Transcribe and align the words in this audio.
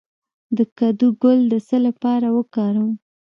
د 0.57 0.59
کدو 0.77 1.07
ګل 1.21 1.39
د 1.51 1.53
څه 1.67 1.77
لپاره 1.87 2.27
وکاروم؟ 2.37 2.91